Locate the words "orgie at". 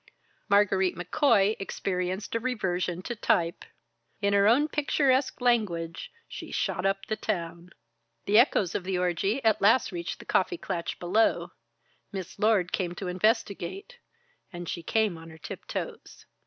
8.97-9.61